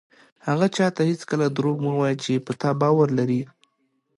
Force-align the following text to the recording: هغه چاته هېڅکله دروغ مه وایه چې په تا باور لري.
هغه 0.47 0.67
چاته 0.75 1.01
هېڅکله 1.11 1.45
دروغ 1.57 1.77
مه 1.85 1.93
وایه 1.97 2.17
چې 2.23 2.33
په 2.45 2.51
تا 2.61 2.69
باور 2.81 3.07
لري. 3.19 3.41